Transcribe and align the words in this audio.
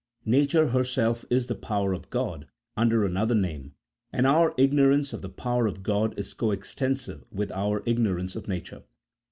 Nature 0.25 0.69
herself 0.69 1.25
is 1.29 1.45
the 1.45 1.53
power 1.53 1.93
of 1.93 2.09
God 2.09 2.47
under 2.75 3.05
another 3.05 3.35
name, 3.35 3.75
and 4.11 4.25
our 4.25 4.55
ignorance 4.57 5.13
of 5.13 5.21
the 5.21 5.29
power 5.29 5.67
of 5.67 5.83
God 5.83 6.17
is 6.17 6.33
co 6.33 6.49
extensive 6.49 7.23
with 7.31 7.51
our 7.51 7.83
ignorance 7.85 8.35
of 8.35 8.47
Nature. 8.47 8.81